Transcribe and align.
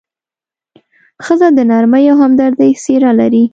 ښځه 1.25 1.47
د 1.57 1.59
نرمۍ 1.69 2.03
او 2.11 2.17
همدردۍ 2.23 2.71
څېره 2.83 3.11
لري. 3.19 3.43